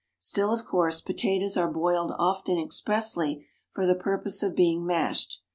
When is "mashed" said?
4.83-5.43